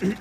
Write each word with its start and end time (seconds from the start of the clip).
Hola, 0.00 0.18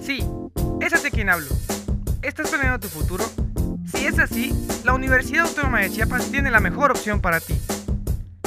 sí, 0.00 0.24
es 0.80 0.92
hacia 0.92 1.10
quien 1.10 1.30
hablo. 1.30 1.46
¿Estás 2.22 2.50
planeando 2.50 2.80
tu 2.80 2.88
futuro? 2.88 3.24
Si 3.86 4.06
es 4.06 4.18
así, 4.18 4.52
la 4.84 4.92
Universidad 4.92 5.46
Autónoma 5.46 5.82
de 5.82 5.90
Chiapas 5.90 6.32
tiene 6.32 6.50
la 6.50 6.58
mejor 6.58 6.90
opción 6.90 7.20
para 7.20 7.38
ti. 7.38 7.54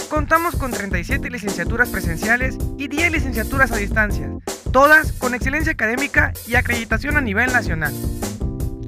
Contamos 0.10 0.58
con 0.58 0.72
37 0.72 1.30
licenciaturas 1.30 1.88
presenciales 1.88 2.58
y 2.78 2.90
10 2.90 3.14
licenciaturas 3.14 3.72
a 3.72 3.78
distancia, 3.78 4.30
todas 4.72 5.12
con 5.14 5.34
excelencia 5.34 5.74
académica 5.74 6.34
y 6.48 6.56
acreditación 6.56 7.18
a 7.18 7.22
nivel 7.22 7.52
nacional. 7.52 7.94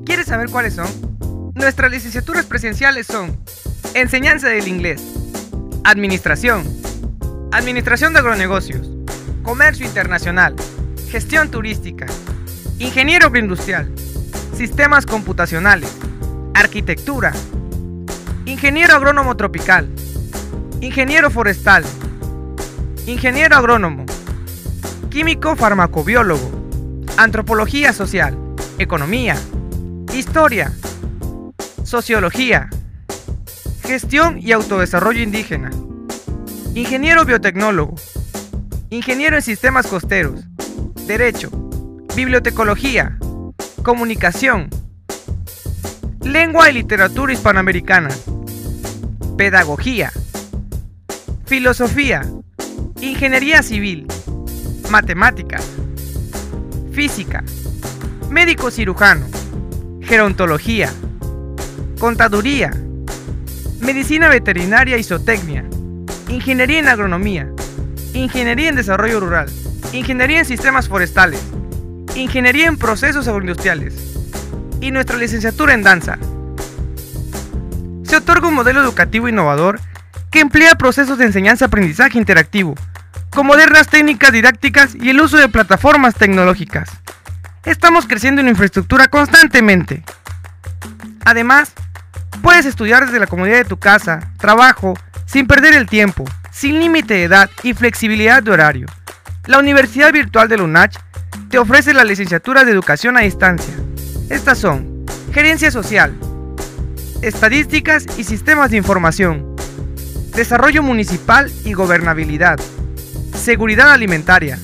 ¿Quieres 0.06 0.28
saber 0.28 0.50
cuáles 0.50 0.76
son? 0.76 0.88
Nuestras 1.56 1.92
licenciaturas 1.92 2.46
presenciales 2.46 3.08
son 3.08 3.38
Enseñanza 3.94 4.48
del 4.48 4.68
inglés, 4.68 5.02
Administración, 5.84 6.64
Administración 7.52 8.14
de 8.14 8.20
agronegocios, 8.20 8.90
Comercio 9.44 9.86
internacional, 9.86 10.56
Gestión 11.10 11.50
turística, 11.52 12.06
Ingeniero 12.80 13.28
agroindustrial, 13.28 13.92
Sistemas 14.56 15.06
computacionales, 15.06 15.92
Arquitectura, 16.54 17.34
Ingeniero 18.46 18.96
agrónomo 18.96 19.36
tropical, 19.36 19.90
Ingeniero 20.80 21.30
forestal, 21.32 21.84
Ingeniero 23.08 23.56
agrónomo, 23.56 24.06
Químico 25.12 25.58
farmacobiólogo, 25.58 26.50
Antropología 27.18 27.92
social, 27.92 28.38
Economía, 28.80 29.36
Historia, 30.14 30.72
Sociología, 31.84 32.70
Gestión 33.84 34.40
y 34.40 34.54
autodesarrollo 34.54 35.22
indígena, 35.22 35.70
Ingeniero 36.76 37.26
biotecnólogo, 37.26 37.96
Ingeniero 38.90 39.36
en 39.36 39.42
sistemas 39.42 39.86
costeros, 39.88 40.46
Derecho, 41.08 41.50
Bibliotecología, 42.16 43.18
Comunicación, 43.84 44.70
Lengua 46.22 46.70
y 46.70 46.74
literatura 46.74 47.34
hispanoamericana, 47.34 48.16
Pedagogía, 49.38 50.14
Filosofía, 51.46 52.22
Ingeniería 53.02 53.62
civil, 53.62 54.08
Matemáticas, 54.92 55.66
Física, 56.92 57.44
Médico 58.30 58.70
cirujano, 58.70 59.26
Gerontología, 60.02 60.92
Contaduría, 61.98 62.72
Medicina 63.80 64.28
veterinaria 64.28 64.98
y 64.98 65.04
zootecnia, 65.04 65.64
Ingeniería 66.28 66.80
en 66.80 66.90
agronomía, 66.90 67.50
Ingeniería 68.14 68.68
en 68.68 68.76
desarrollo 68.76 69.22
rural, 69.22 69.50
Ingeniería 69.94 70.40
en 70.40 70.46
sistemas 70.46 70.90
forestales, 70.90 71.42
Ingeniería 72.14 72.68
en 72.68 72.78
procesos 72.78 73.30
agroindustriales 73.30 73.96
y 74.82 74.92
nuestra 74.92 75.18
licenciatura 75.18 75.74
en 75.74 75.84
danza. 75.84 76.18
Se 78.04 78.18
otorga 78.18 78.50
un 78.50 78.56
modelo 78.56 78.82
educativo 78.82 79.30
innovador 79.30 79.80
que 80.32 80.42
emplea 80.42 80.76
procesos 80.76 81.18
de 81.18 81.26
enseñanza-aprendizaje 81.26 82.18
interactivo, 82.18 82.76
con 83.32 83.48
modernas 83.48 83.88
técnicas 83.88 84.32
didácticas 84.32 84.96
y 84.96 85.10
el 85.10 85.22
uso 85.22 85.38
de 85.38 85.48
plataformas 85.48 86.16
tecnológicas. 86.16 86.90
Estamos 87.64 88.06
creciendo 88.06 88.42
en 88.42 88.50
infraestructura 88.50 89.08
constantemente. 89.08 90.04
Además, 91.26 91.74
puedes 92.42 92.66
estudiar 92.66 93.06
desde 93.06 93.20
la 93.20 93.28
comodidad 93.28 93.58
de 93.58 93.66
tu 93.66 93.78
casa, 93.78 94.32
trabajo, 94.38 94.96
sin 95.26 95.48
perder 95.48 95.76
el 95.76 95.88
tiempo, 95.88 96.26
sin 96.52 96.80
límite 96.80 97.14
de 97.14 97.24
edad 97.24 97.50
y 97.64 97.74
flexibilidad 97.74 98.44
de 98.44 98.52
horario. 98.52 98.88
La 99.46 99.60
Universidad 99.60 100.12
Virtual 100.12 100.50
de 100.50 100.62
UNACH 100.62 100.98
te 101.50 101.58
ofrece 101.58 101.94
la 101.94 102.04
licenciatura 102.04 102.64
de 102.64 102.72
Educación 102.72 103.18
a 103.18 103.22
Distancia. 103.22 103.74
Estas 104.30 104.58
son 104.58 105.06
Gerencia 105.34 105.72
Social, 105.72 106.18
Estadísticas 107.22 108.06
y 108.18 108.24
Sistemas 108.24 108.72
de 108.72 108.78
Información, 108.78 109.56
Desarrollo 110.36 110.84
Municipal 110.84 111.52
y 111.64 111.74
Gobernabilidad, 111.74 112.60
Seguridad 113.42 113.92
Alimentaria, 113.92 114.60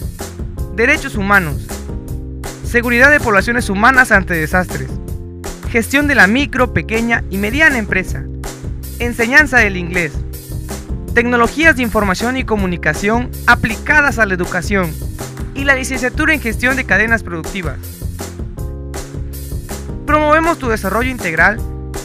Derechos 0.75 1.15
Humanos, 1.15 1.65
Seguridad 2.63 3.09
de 3.09 3.19
Poblaciones 3.19 3.71
Humanas 3.71 4.11
ante 4.11 4.35
Desastres, 4.35 4.91
Gestión 5.71 6.07
de 6.07 6.13
la 6.13 6.27
micro, 6.27 6.73
pequeña 6.73 7.23
y 7.31 7.39
mediana 7.39 7.79
empresa, 7.79 8.23
Enseñanza 8.99 9.57
del 9.57 9.77
inglés, 9.77 10.13
Tecnologías 11.15 11.75
de 11.75 11.81
Información 11.81 12.37
y 12.37 12.43
Comunicación 12.43 13.31
aplicadas 13.47 14.19
a 14.19 14.27
la 14.27 14.35
educación. 14.35 14.93
Y 15.55 15.63
la 15.63 15.73
licenciatura 15.73 16.35
en 16.35 16.39
Gestión 16.39 16.75
de 16.75 16.85
Cadenas 16.85 17.23
Productivas. 17.23 17.79
Promovemos 20.05 20.59
tu 20.59 20.67
desarrollo 20.67 21.09
integral 21.09 21.59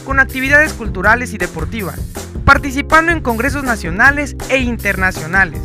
con 0.05 0.19
actividades 0.19 0.73
culturales 0.73 1.33
y 1.33 1.37
deportivas, 1.37 1.99
participando 2.45 3.11
en 3.11 3.21
congresos 3.21 3.63
nacionales 3.63 4.35
e 4.49 4.57
internacionales, 4.57 5.61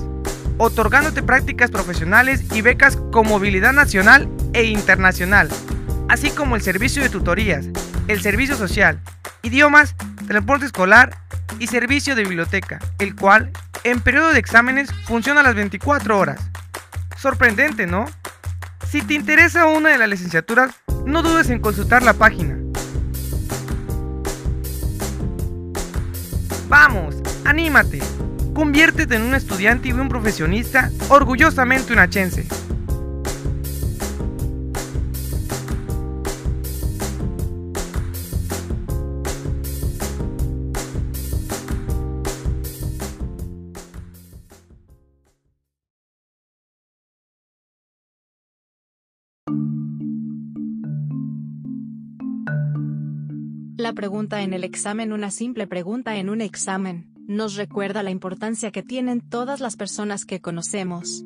otorgándote 0.59 1.23
prácticas 1.23 1.71
profesionales 1.71 2.45
y 2.53 2.63
becas 2.63 2.97
con 3.13 3.27
movilidad 3.27 3.73
nacional 3.73 4.29
e 4.53 4.65
internacional, 4.65 5.49
así 6.09 6.31
como 6.31 6.57
el 6.57 6.63
servicio 6.63 7.03
de 7.03 7.09
tutorías, 7.09 7.67
el 8.09 8.21
servicio 8.21 8.57
social, 8.57 9.01
idiomas, 9.43 9.95
transporte 10.27 10.67
escolar 10.67 11.17
y 11.59 11.69
servicio 11.69 12.15
de 12.15 12.25
biblioteca, 12.25 12.79
el 12.99 13.15
cual 13.15 13.51
en 13.85 14.01
periodo 14.01 14.33
de 14.33 14.39
exámenes 14.39 14.93
funciona 15.05 15.41
a 15.41 15.45
las 15.45 15.55
24 15.55 16.19
horas. 16.19 16.51
Sorprendente, 17.17 17.87
¿no? 17.87 18.05
Si 18.89 19.03
te 19.03 19.15
interesa 19.15 19.67
una 19.67 19.91
de 19.91 19.99
las 19.99 20.09
licenciaturas, 20.09 20.75
no 21.05 21.23
dudes 21.23 21.51
en 21.51 21.61
consultar 21.61 22.03
la 22.03 22.15
página. 22.15 22.57
Vamos, 26.69 27.17
anímate. 27.45 28.01
Conviértete 28.59 29.15
en 29.15 29.23
un 29.23 29.37
estudiante 29.37 29.87
y 29.87 29.93
un 29.93 30.09
profesionista 30.09 30.91
orgullosamente 31.11 31.93
unachense. 31.93 32.45
La 53.77 53.93
pregunta 53.93 54.43
en 54.43 54.53
el 54.53 54.65
examen, 54.65 55.13
una 55.13 55.31
simple 55.31 55.69
pregunta 55.69 56.17
en 56.17 56.29
un 56.29 56.41
examen, 56.41 57.18
nos 57.29 57.57
recuerda 57.57 58.03
la 58.03 58.11
importancia 58.11 58.73
que 58.73 58.83
tienen 58.83 59.21
todas 59.21 59.61
las 59.61 59.77
personas 59.77 60.25
que 60.25 60.41
conocemos. 60.41 61.25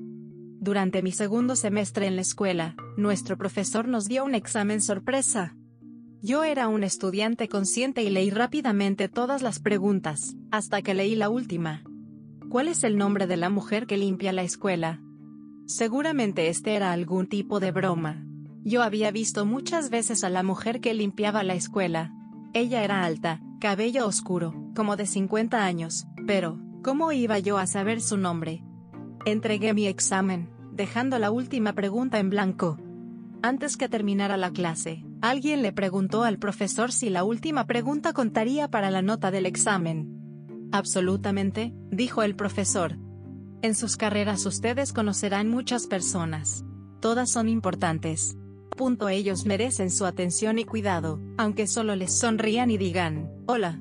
Durante 0.58 1.00
mi 1.00 1.12
segundo 1.12 1.54
semestre 1.54 2.08
en 2.08 2.16
la 2.16 2.22
escuela, 2.22 2.74
nuestro 2.96 3.38
profesor 3.38 3.86
nos 3.86 4.06
dio 4.06 4.24
un 4.24 4.34
examen 4.34 4.80
sorpresa. 4.80 5.56
Yo 6.20 6.42
era 6.42 6.66
un 6.66 6.82
estudiante 6.82 7.48
consciente 7.48 8.02
y 8.02 8.10
leí 8.10 8.30
rápidamente 8.30 9.08
todas 9.08 9.42
las 9.42 9.60
preguntas, 9.60 10.34
hasta 10.50 10.82
que 10.82 10.94
leí 10.94 11.14
la 11.14 11.30
última. 11.30 11.84
¿Cuál 12.50 12.66
es 12.66 12.82
el 12.82 12.98
nombre 12.98 13.28
de 13.28 13.36
la 13.36 13.48
mujer 13.48 13.86
que 13.86 13.96
limpia 13.96 14.32
la 14.32 14.42
escuela? 14.42 15.00
Seguramente 15.66 16.48
este 16.48 16.74
era 16.74 16.92
algún 16.92 17.28
tipo 17.28 17.60
de 17.60 17.70
broma. 17.70 18.26
Yo 18.64 18.82
había 18.82 19.12
visto 19.12 19.46
muchas 19.46 19.88
veces 19.88 20.24
a 20.24 20.30
la 20.30 20.42
mujer 20.42 20.80
que 20.80 20.94
limpiaba 20.94 21.44
la 21.44 21.54
escuela, 21.54 22.12
ella 22.54 22.82
era 22.84 23.04
alta, 23.04 23.40
cabello 23.60 24.06
oscuro, 24.06 24.61
como 24.74 24.96
de 24.96 25.06
50 25.06 25.64
años, 25.64 26.06
pero, 26.26 26.58
¿cómo 26.82 27.12
iba 27.12 27.38
yo 27.38 27.58
a 27.58 27.66
saber 27.66 28.00
su 28.00 28.16
nombre? 28.16 28.62
Entregué 29.24 29.74
mi 29.74 29.86
examen, 29.86 30.50
dejando 30.72 31.18
la 31.18 31.30
última 31.30 31.74
pregunta 31.74 32.18
en 32.18 32.30
blanco. 32.30 32.78
Antes 33.42 33.76
que 33.76 33.88
terminara 33.88 34.36
la 34.36 34.50
clase, 34.50 35.04
alguien 35.20 35.62
le 35.62 35.72
preguntó 35.72 36.24
al 36.24 36.38
profesor 36.38 36.92
si 36.92 37.10
la 37.10 37.24
última 37.24 37.66
pregunta 37.66 38.12
contaría 38.12 38.68
para 38.68 38.90
la 38.90 39.02
nota 39.02 39.30
del 39.30 39.46
examen. 39.46 40.68
Absolutamente, 40.72 41.74
dijo 41.90 42.22
el 42.22 42.34
profesor. 42.34 42.98
En 43.62 43.74
sus 43.74 43.96
carreras 43.96 44.46
ustedes 44.46 44.92
conocerán 44.92 45.48
muchas 45.48 45.86
personas. 45.86 46.64
Todas 47.00 47.30
son 47.30 47.48
importantes. 47.48 48.36
Punto 48.76 49.08
ellos 49.08 49.44
merecen 49.44 49.90
su 49.90 50.06
atención 50.06 50.58
y 50.58 50.64
cuidado, 50.64 51.20
aunque 51.36 51.66
solo 51.66 51.94
les 51.94 52.12
sonrían 52.12 52.70
y 52.70 52.78
digan, 52.78 53.30
hola. 53.46 53.80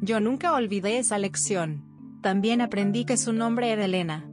Yo 0.00 0.20
nunca 0.20 0.52
olvidé 0.52 0.98
esa 0.98 1.18
lección. 1.18 1.82
También 2.22 2.60
aprendí 2.60 3.04
que 3.04 3.16
su 3.16 3.32
nombre 3.32 3.70
era 3.70 3.84
Elena. 3.84 4.24